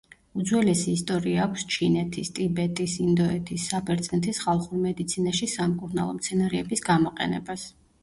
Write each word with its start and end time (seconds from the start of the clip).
უძველესი 0.43 0.93
ისტორია 0.99 1.43
აქვს 1.47 1.65
ჩინეთის, 1.75 2.31
ტიბეტის, 2.39 2.97
ინდოეთის, 3.05 3.67
საბერძნეთის 3.75 4.43
ხალხურ 4.49 4.85
მედიცინაში 4.89 5.55
სამკურნალო 5.57 6.21
მცენარეების 6.21 6.87
გამოყენებას. 6.93 7.73